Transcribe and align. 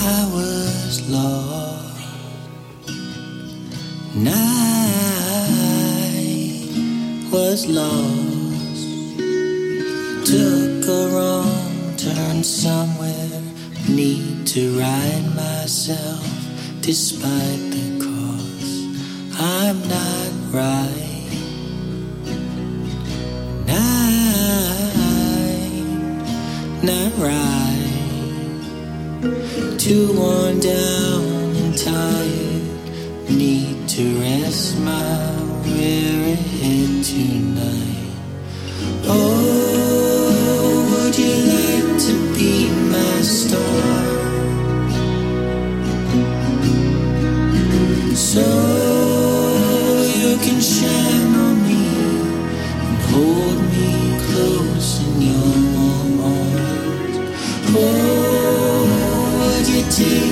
I 0.00 0.30
was 0.32 1.08
lost. 1.10 1.98
Night 4.14 4.38
was 7.32 7.66
lost. 7.66 8.86
Took 10.24 10.88
a 10.88 11.08
wrong 11.12 11.96
turn 11.96 12.44
somewhere. 12.44 13.42
Need 13.88 14.46
to 14.48 14.78
right 14.78 15.24
myself 15.34 16.26
despite 16.80 17.70
the 17.74 17.98
cost. 17.98 18.72
I'm 19.40 19.78
not 19.88 20.30
right. 20.52 21.28
Night, 23.66 24.72
not 26.82 27.12
right. 27.18 27.67
Too 29.20 30.12
worn 30.16 30.60
down 30.60 31.56
and 31.56 31.76
tired. 31.76 33.28
Need 33.28 33.88
to 33.88 34.20
rest 34.20 34.78
my 34.78 35.47
would 60.00 60.27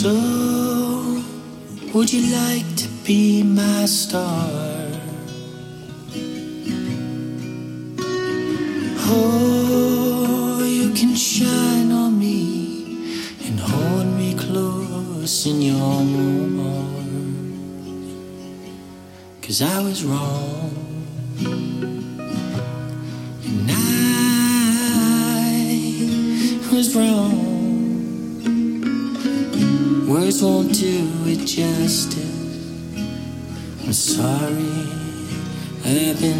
So, 0.00 0.14
would 1.92 2.12
you 2.12 2.32
like 2.32 2.76
to 2.76 2.88
be 3.04 3.42
my 3.42 3.84
star? 3.86 4.48
Oh, 9.10 10.62
you 10.62 10.92
can 10.94 11.16
shine 11.16 11.90
on 11.90 12.16
me 12.16 13.16
and 13.44 13.58
hold 13.58 14.06
me 14.16 14.34
close 14.36 15.46
in 15.46 15.62
your 15.62 15.82
arms. 15.82 16.60
Cause 19.42 19.62
I 19.62 19.82
was 19.82 20.04
wrong. 20.04 20.70
And 23.44 23.68
I 23.68 23.74
was 26.72 26.94
wrong. 26.94 27.47
Words 30.08 30.42
won't 30.42 30.72
do 30.72 31.06
it 31.26 31.46
justice. 31.46 32.16
I'm 33.84 33.92
sorry 33.92 34.88
I've 35.84 36.18
been 36.18 36.37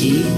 Shine 0.00 0.29